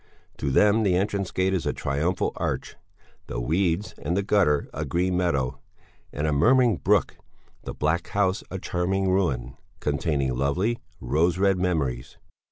[0.37, 2.75] To them the entrance gate is a triumphal arch,
[3.27, 5.59] the weeds and the gutter a green meadow,
[6.11, 7.17] and a murmuring brook,
[7.65, 12.17] the black house a charming ruin, containing lovely, rose red memories.